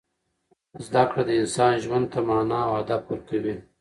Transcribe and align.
زده 0.85 1.03
کړه 1.09 1.21
د 1.25 1.31
انسان 1.41 1.73
ژوند 1.83 2.05
ته 2.13 2.19
مانا 2.27 2.59
او 2.67 2.73
هدف 2.79 3.01
ورکوي. 3.07 3.55